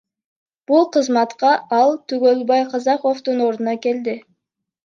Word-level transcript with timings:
Бул 0.71 0.87
кызматка 0.95 1.51
ал 1.79 1.93
Түгөлбай 2.13 2.67
Казаковдун 2.73 3.47
ордуна 3.51 3.77
келди. 3.87 4.21